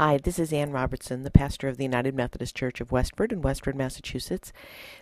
[0.00, 3.42] Hi, this is Ann Robertson, the pastor of the United Methodist Church of Westford in
[3.42, 4.52] Westford, Massachusetts.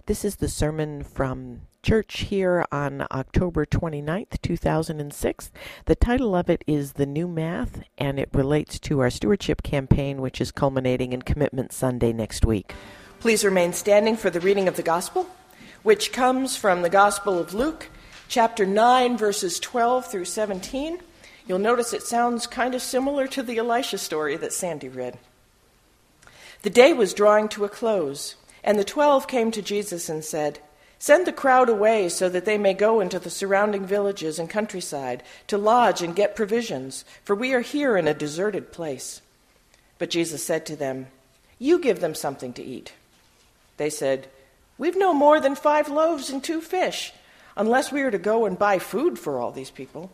[0.06, 5.53] This is the sermon from church here on October 29th, 2006.
[5.85, 10.22] The title of it is The New Math, and it relates to our stewardship campaign,
[10.22, 12.72] which is culminating in Commitment Sunday next week.
[13.21, 15.26] Please remain standing for the reading of the Gospel,
[15.83, 17.91] which comes from the Gospel of Luke,
[18.29, 21.01] chapter 9, verses 12 through 17.
[21.47, 25.19] You'll notice it sounds kind of similar to the Elisha story that Sandy read.
[26.63, 30.59] The day was drawing to a close, and the twelve came to Jesus and said,
[30.99, 35.23] Send the crowd away so that they may go into the surrounding villages and countryside
[35.47, 39.21] to lodge and get provisions, for we are here in a deserted place.
[39.99, 41.07] But Jesus said to them,
[41.59, 42.93] You give them something to eat.
[43.77, 44.27] They said,
[44.79, 47.13] We've no more than five loaves and two fish,
[47.57, 50.10] unless we are to go and buy food for all these people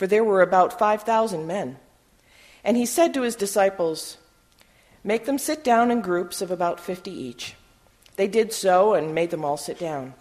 [0.00, 1.76] for there were about 5,000 men.
[2.64, 4.16] And he said to his disciples,
[5.04, 7.54] Make them sit down in groups of about 50 each.
[8.16, 10.14] They did so and made them all sit down.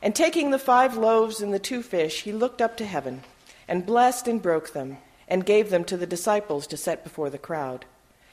[0.00, 3.22] And taking the five loaves and the two fish, he looked up to heaven
[3.66, 7.38] and blessed and broke them and gave them to the disciples to set before the
[7.38, 7.86] crowd.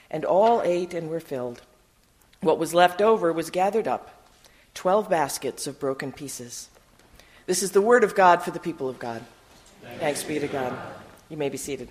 [0.08, 1.62] And all ate and were filled.
[2.42, 4.24] What was left over was gathered up,
[4.72, 6.68] twelve baskets of broken pieces.
[7.46, 9.24] This is the word of God for the people of God.
[9.98, 10.76] Thanks be to God.
[11.28, 11.88] You may be seated.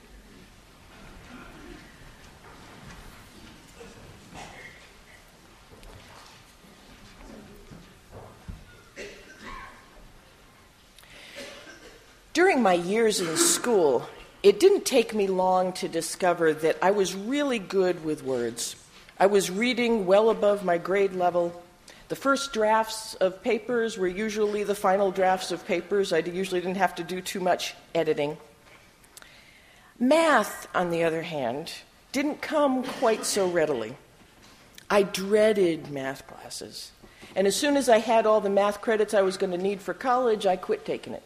[12.34, 14.08] During my years in school,
[14.44, 18.76] it didn't take me long to discover that I was really good with words.
[19.18, 21.64] I was reading well above my grade level.
[22.08, 26.14] The first drafts of papers were usually the final drafts of papers.
[26.14, 28.38] I usually didn't have to do too much editing.
[30.00, 31.72] Math, on the other hand,
[32.12, 33.96] didn't come quite so readily.
[34.90, 36.92] I dreaded math classes.
[37.36, 39.82] And as soon as I had all the math credits I was going to need
[39.82, 41.24] for college, I quit taking it.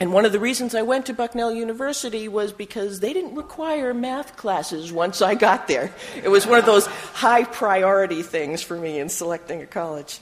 [0.00, 3.92] And one of the reasons I went to Bucknell University was because they didn't require
[3.92, 5.92] math classes once I got there.
[6.16, 10.18] It was one of those high priority things for me in selecting a college.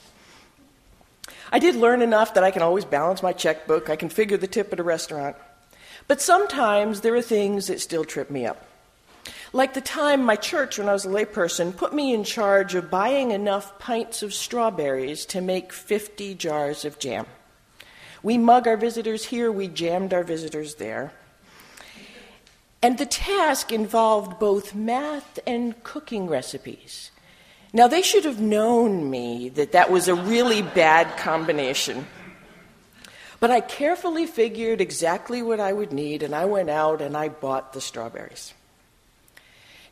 [1.53, 4.49] I did learn enough that I can always balance my checkbook, I can figure the
[4.49, 5.37] tip at a restaurant.
[6.09, 8.67] But sometimes there are things that still trip me up.
[9.53, 12.91] Like the time my church, when I was a layperson, put me in charge of
[12.91, 17.27] buying enough pints of strawberries to make 50 jars of jam.
[18.23, 21.13] We mug our visitors here, we jammed our visitors there.
[22.83, 27.11] And the task involved both math and cooking recipes.
[27.73, 32.07] Now, they should have known me that that was a really bad combination.
[33.41, 37.29] But I carefully figured exactly what I would need, and I went out and I
[37.29, 38.55] bought the strawberries.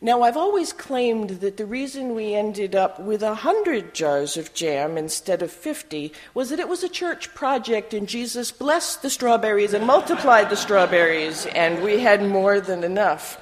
[0.06, 4.54] Now, I've always claimed that the reason we ended up with a hundred jars of
[4.54, 9.10] jam instead of fifty was that it was a church project and Jesus blessed the
[9.10, 13.36] strawberries and multiplied the strawberries, and we had more than enough.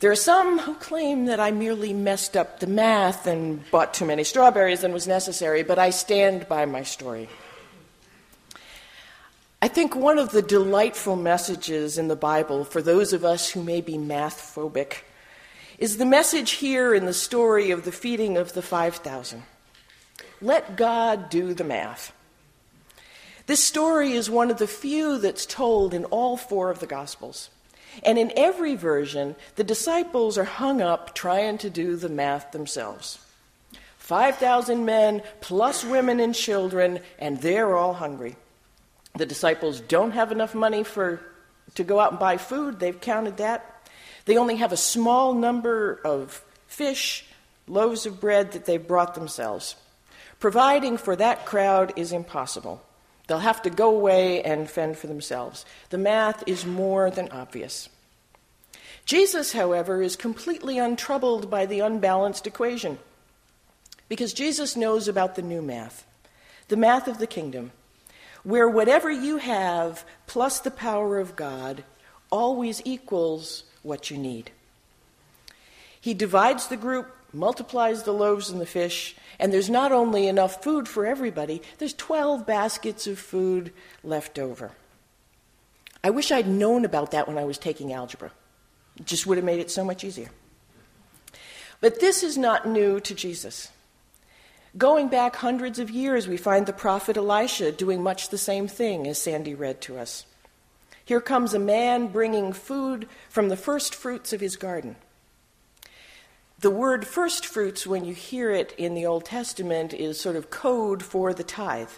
[0.00, 4.06] There are some who claim that I merely messed up the math and bought too
[4.06, 7.28] many strawberries than was necessary, but I stand by my story.
[9.60, 13.62] I think one of the delightful messages in the Bible for those of us who
[13.62, 15.02] may be math phobic
[15.84, 19.42] is the message here in the story of the feeding of the 5,000.
[20.40, 22.10] Let God do the math.
[23.44, 27.50] This story is one of the few that's told in all four of the Gospels.
[28.02, 33.18] And in every version, the disciples are hung up trying to do the math themselves.
[33.98, 38.36] 5,000 men, plus women and children, and they're all hungry.
[39.16, 41.20] The disciples don't have enough money for,
[41.74, 43.73] to go out and buy food, they've counted that.
[44.24, 47.26] They only have a small number of fish,
[47.66, 49.76] loaves of bread that they've brought themselves.
[50.40, 52.82] Providing for that crowd is impossible.
[53.26, 55.64] They'll have to go away and fend for themselves.
[55.90, 57.88] The math is more than obvious.
[59.06, 62.98] Jesus, however, is completely untroubled by the unbalanced equation
[64.08, 66.06] because Jesus knows about the new math,
[66.68, 67.72] the math of the kingdom,
[68.42, 71.84] where whatever you have plus the power of God
[72.30, 74.50] always equals what you need.
[76.00, 80.62] He divides the group, multiplies the loaves and the fish, and there's not only enough
[80.62, 83.72] food for everybody, there's 12 baskets of food
[84.02, 84.72] left over.
[86.02, 88.30] I wish I'd known about that when I was taking algebra.
[88.98, 90.28] It just would have made it so much easier.
[91.80, 93.70] But this is not new to Jesus.
[94.76, 99.06] Going back hundreds of years, we find the prophet Elisha doing much the same thing
[99.06, 100.26] as Sandy read to us.
[101.04, 104.96] Here comes a man bringing food from the first fruits of his garden.
[106.60, 110.50] The word first fruits, when you hear it in the Old Testament, is sort of
[110.50, 111.90] code for the tithe.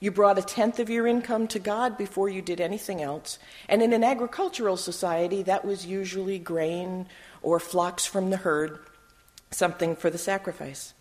[0.00, 3.38] You brought a tenth of your income to God before you did anything else.
[3.68, 7.06] And in an agricultural society, that was usually grain
[7.40, 8.80] or flocks from the herd,
[9.52, 10.92] something for the sacrifice.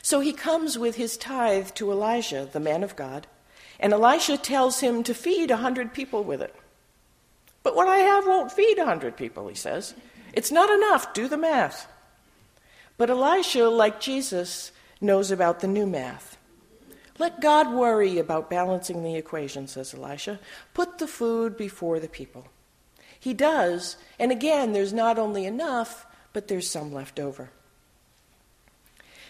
[0.00, 3.26] So he comes with his tithe to Elijah, the man of God,
[3.80, 6.54] and Elisha tells him to feed a hundred people with it.
[7.62, 9.94] But what I have won't feed a hundred people, he says.
[10.32, 11.12] It's not enough.
[11.12, 11.88] Do the math.
[12.96, 16.36] But Elisha, like Jesus, knows about the new math.
[17.18, 20.38] Let God worry about balancing the equation, says Elisha.
[20.72, 22.46] Put the food before the people.
[23.18, 27.50] He does, and again, there's not only enough, but there's some left over.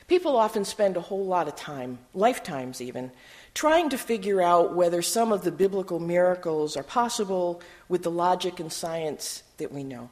[0.06, 3.10] People often spend a whole lot of time, lifetimes even,
[3.54, 8.60] trying to figure out whether some of the biblical miracles are possible with the logic
[8.60, 10.10] and science that we know.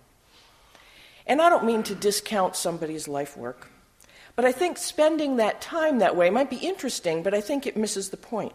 [1.27, 3.69] And I don't mean to discount somebody's life work,
[4.35, 7.77] but I think spending that time that way might be interesting, but I think it
[7.77, 8.55] misses the point.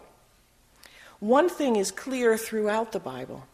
[1.20, 3.46] One thing is clear throughout the Bible,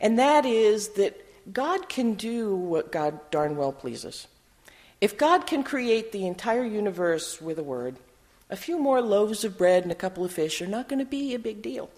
[0.00, 1.18] and that is that
[1.52, 4.28] God can do what God darn well pleases.
[5.00, 7.96] If God can create the entire universe with a word,
[8.52, 11.06] a few more loaves of bread and a couple of fish are not going to
[11.06, 11.88] be a big deal.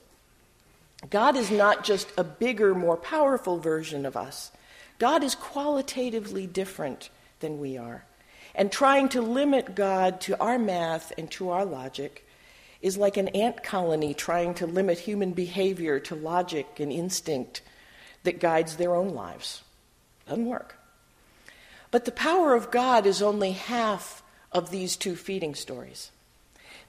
[1.10, 4.52] God is not just a bigger, more powerful version of us.
[5.00, 7.10] God is qualitatively different
[7.40, 8.04] than we are.
[8.54, 12.24] And trying to limit God to our math and to our logic
[12.80, 17.62] is like an ant colony trying to limit human behavior to logic and instinct
[18.22, 19.64] that guides their own lives.
[20.28, 20.76] Doesn't work.
[21.90, 24.22] But the power of God is only half
[24.52, 26.12] of these two feeding stories.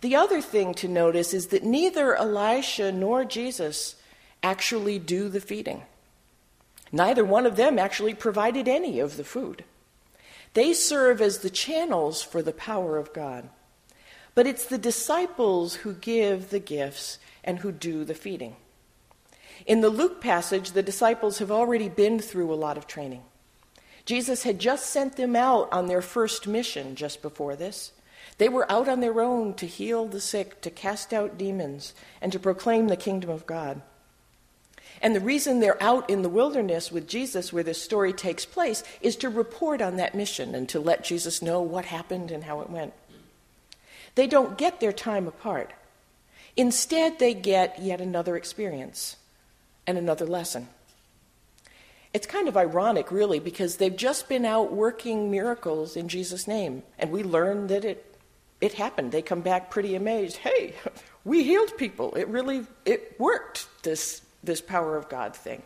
[0.01, 3.95] The other thing to notice is that neither Elisha nor Jesus
[4.43, 5.83] actually do the feeding.
[6.91, 9.63] Neither one of them actually provided any of the food.
[10.53, 13.49] They serve as the channels for the power of God.
[14.35, 18.55] But it's the disciples who give the gifts and who do the feeding.
[19.65, 23.23] In the Luke passage, the disciples have already been through a lot of training.
[24.05, 27.91] Jesus had just sent them out on their first mission just before this.
[28.37, 32.31] They were out on their own to heal the sick, to cast out demons, and
[32.31, 33.81] to proclaim the kingdom of God.
[35.01, 38.83] And the reason they're out in the wilderness with Jesus, where this story takes place,
[39.01, 42.61] is to report on that mission and to let Jesus know what happened and how
[42.61, 42.93] it went.
[44.15, 45.73] They don't get their time apart.
[46.57, 49.17] Instead, they get yet another experience
[49.85, 50.69] and another lesson.
[52.13, 56.83] It's kind of ironic, really, because they've just been out working miracles in Jesus' name,
[56.97, 58.04] and we learn that it
[58.61, 59.11] it happened.
[59.11, 60.37] They come back pretty amazed.
[60.37, 60.75] Hey,
[61.25, 62.13] we healed people.
[62.15, 63.67] It really it worked.
[63.83, 65.61] This this power of God thing.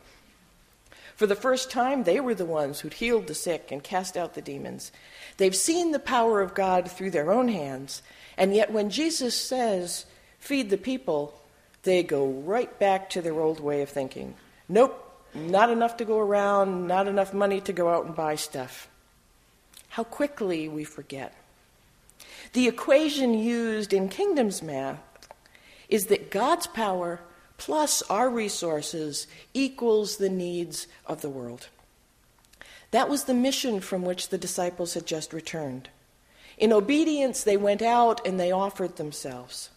[1.16, 4.36] For the first time, they were the ones who'd healed the sick and cast out
[4.36, 4.92] the demons.
[5.36, 8.02] They've seen the power of God through their own hands,
[8.38, 10.06] and yet when Jesus says,
[10.40, 11.34] "Feed the people,"
[11.84, 14.36] they go right back to their old way of thinking.
[14.70, 14.96] Nope,
[15.34, 18.88] not enough to go around, not enough money to go out and buy stuff.
[19.90, 21.34] How quickly we forget.
[22.54, 25.00] The equation used in kingdom's math
[25.88, 27.22] is that God's power
[27.58, 31.68] plus our resources equals the needs of the world.
[32.92, 35.90] That was the mission from which the disciples had just returned.
[36.58, 39.70] In obedience, they went out and they offered themselves.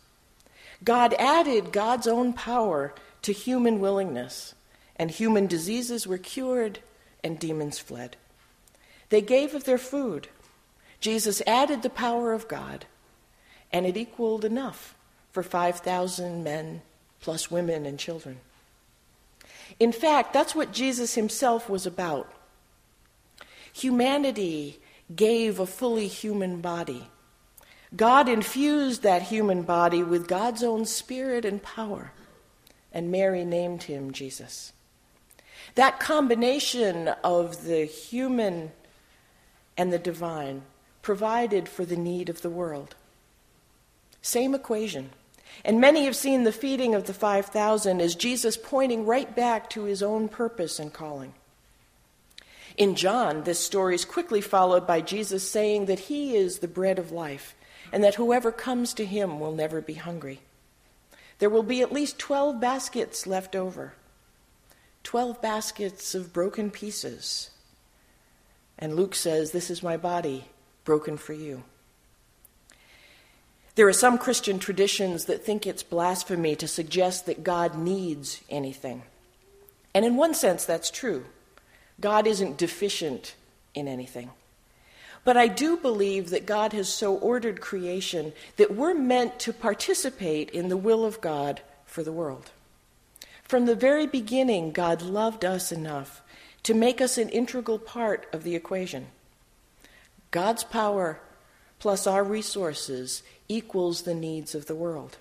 [0.83, 4.55] God added God's own power to human willingness,
[4.97, 6.81] and human diseases were cured
[7.23, 8.17] and demons fled.
[9.11, 10.29] They gave of their food
[11.03, 12.87] Jesus added the power of God,
[13.73, 14.95] and it equaled enough
[15.33, 16.81] for 5,000 men
[17.21, 18.39] plus women and children.
[19.81, 22.33] In fact, that's what Jesus himself was about.
[23.73, 24.79] Humanity
[25.15, 27.09] gave a fully human body.
[27.97, 32.13] God infused that human body with God's own spirit and power,
[32.93, 34.73] and Mary named him Jesus.
[35.75, 38.71] That combination of the human
[39.77, 40.63] and the divine
[41.03, 42.95] provided for the need of the world.
[44.23, 45.11] Same equation.
[45.65, 49.85] And many have seen the feeding of the 5,000 as Jesus pointing right back to
[49.85, 51.35] his own purpose and calling.
[52.77, 56.99] In John, this story is quickly followed by Jesus saying that he is the bread
[56.99, 57.55] of life
[57.93, 60.41] and that whoever comes to him will never be hungry.
[61.39, 63.95] There will be at least 12 baskets left over,
[65.03, 67.51] 12 baskets of broken pieces.
[68.79, 70.47] And Luke says, This is my body
[70.85, 71.63] broken for you.
[73.75, 79.03] There are some Christian traditions that think it's blasphemy to suggest that God needs anything.
[79.95, 81.25] And in one sense, that's true.
[82.01, 83.35] God isn't deficient
[83.75, 84.31] in anything.
[85.25, 90.51] But I do believe that God has so ordered creation that we're meant to participate
[90.51, 92.51] in the will of God for the world.
[93.45, 96.23] From the very beginning, God loved us enough
[96.65, 99.07] to make us an integral part of the equation.
[100.33, 101.21] God's power
[101.79, 105.19] plus our resources equals the needs of the world.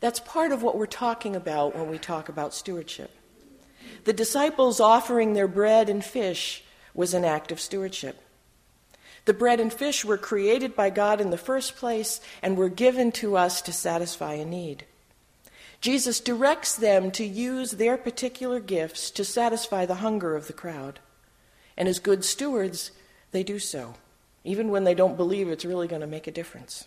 [0.00, 3.10] That's part of what we're talking about when we talk about stewardship.
[4.04, 6.62] The disciples offering their bread and fish
[6.94, 8.20] was an act of stewardship.
[9.24, 13.12] The bread and fish were created by God in the first place and were given
[13.12, 14.84] to us to satisfy a need.
[15.80, 20.98] Jesus directs them to use their particular gifts to satisfy the hunger of the crowd.
[21.76, 22.90] And as good stewards,
[23.32, 23.94] they do so,
[24.44, 26.86] even when they don't believe it's really going to make a difference.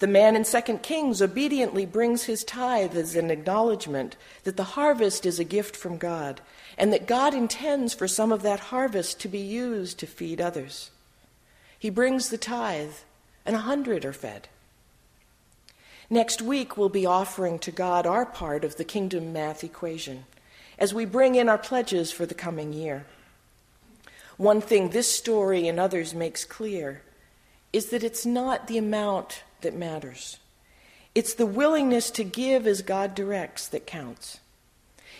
[0.00, 5.26] The man in 2 Kings obediently brings his tithe as an acknowledgement that the harvest
[5.26, 6.40] is a gift from God
[6.78, 10.90] and that God intends for some of that harvest to be used to feed others.
[11.78, 12.94] He brings the tithe,
[13.44, 14.48] and a hundred are fed.
[16.08, 20.24] Next week, we'll be offering to God our part of the kingdom math equation
[20.78, 23.04] as we bring in our pledges for the coming year.
[24.40, 27.02] One thing this story and others makes clear
[27.74, 30.38] is that it's not the amount that matters.
[31.14, 34.40] It's the willingness to give as God directs that counts.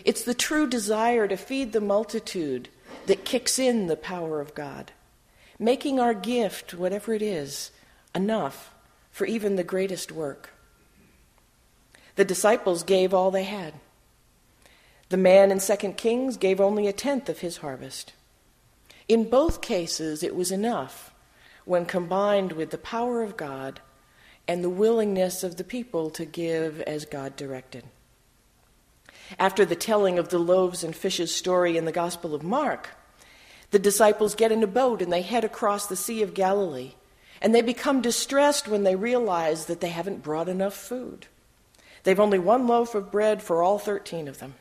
[0.06, 2.70] It's the true desire to feed the multitude
[3.04, 4.90] that kicks in the power of God,
[5.58, 7.72] making our gift, whatever it is,
[8.14, 8.72] enough
[9.10, 10.48] for even the greatest work.
[12.16, 13.74] The disciples gave all they had.
[15.10, 18.14] The man in 2 Kings gave only a tenth of his harvest.
[19.11, 21.12] In both cases, it was enough
[21.64, 23.81] when combined with the power of God
[24.47, 27.83] and the willingness of the people to give as God directed.
[29.37, 32.90] After the telling of the loaves and fishes story in the Gospel of Mark,
[33.73, 36.93] the disciples get in a boat and they head across the Sea of Galilee.
[37.43, 41.26] And they become distressed when they realize that they haven't brought enough food.
[42.05, 44.55] They've only one loaf of bread for all 13 of them.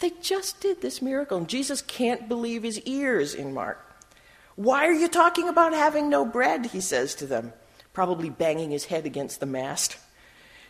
[0.00, 3.80] They just did this miracle, and Jesus can't believe his ears in Mark.
[4.56, 6.66] Why are you talking about having no bread?
[6.66, 7.52] He says to them
[7.92, 9.96] probably banging his head against the mast.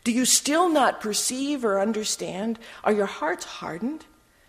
[0.05, 2.59] Do you still not perceive or understand?
[2.85, 4.05] Are your hearts hardened?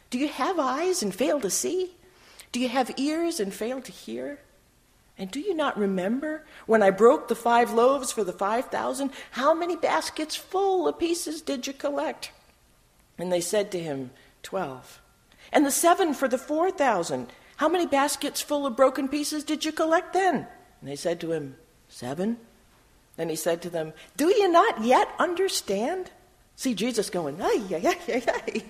[0.09, 1.91] Do you have eyes and fail to see?
[2.51, 4.39] Do you have ears and fail to hear?
[5.17, 9.11] And do you not remember when I broke the five loaves for the five thousand?
[9.31, 12.31] How many baskets full of pieces did you collect?
[13.17, 14.11] And they said to him,
[14.45, 15.01] Twelve.
[15.51, 17.33] And the seven for the four thousand?
[17.57, 20.45] How many baskets full of broken pieces did you collect then?
[20.81, 21.55] And they said to him,
[21.89, 22.37] Seven.
[23.17, 26.11] Then he said to them, Do you not yet understand?
[26.55, 28.63] See Jesus going, ay, ay, ay, ay.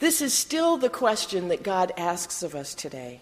[0.00, 3.20] This is still the question that God asks of us today.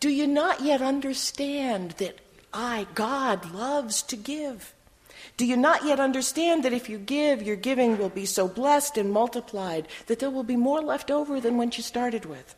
[0.00, 2.18] Do you not yet understand that
[2.52, 4.74] I, God, loves to give?
[5.38, 8.98] Do you not yet understand that if you give, your giving will be so blessed
[8.98, 12.56] and multiplied that there will be more left over than when you started with?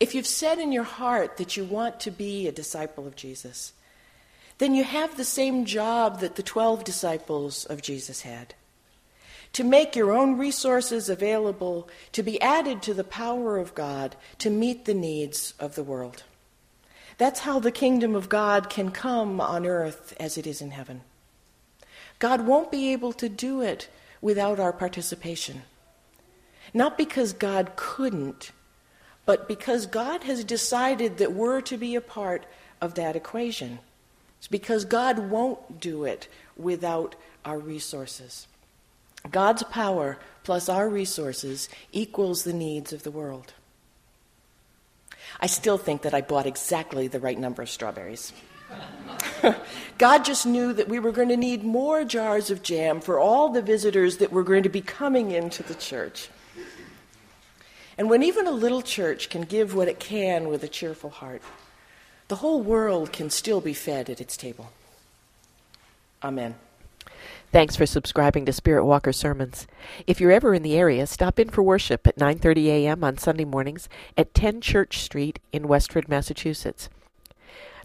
[0.00, 3.72] If you've said in your heart that you want to be a disciple of Jesus,
[4.58, 8.54] then you have the same job that the 12 disciples of Jesus had
[9.52, 14.50] to make your own resources available to be added to the power of God to
[14.50, 16.24] meet the needs of the world.
[17.16, 21.02] That's how the kingdom of God can come on earth as it is in heaven.
[22.22, 23.88] God won't be able to do it
[24.20, 25.62] without our participation.
[26.72, 28.52] Not because God couldn't,
[29.26, 32.46] but because God has decided that we're to be a part
[32.80, 33.80] of that equation.
[34.38, 38.46] It's because God won't do it without our resources.
[39.28, 43.52] God's power plus our resources equals the needs of the world.
[45.40, 48.32] I still think that I bought exactly the right number of strawberries.
[49.98, 53.48] God just knew that we were going to need more jars of jam for all
[53.48, 56.28] the visitors that were going to be coming into the church.
[57.98, 61.42] And when even a little church can give what it can with a cheerful heart,
[62.28, 64.72] the whole world can still be fed at its table.
[66.22, 66.54] Amen.
[67.52, 69.66] Thanks for subscribing to Spirit Walker Sermons.
[70.06, 73.04] If you're ever in the area, stop in for worship at 9:30 a.m.
[73.04, 76.88] on Sunday mornings at 10 Church Street in Westford, Massachusetts.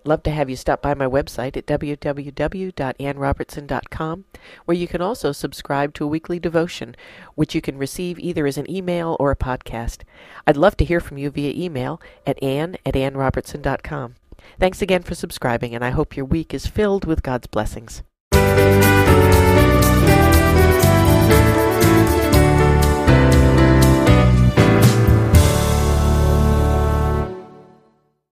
[0.07, 4.25] Love to have you stop by my website at www.annrobertson.com,
[4.63, 6.95] where you can also subscribe to a weekly devotion,
[7.35, 10.03] which you can receive either as an email or a podcast.
[10.47, 14.15] I'd love to hear from you via email at ann at annrobertson.com.
[14.57, 18.01] Thanks again for subscribing, and I hope your week is filled with God's blessings.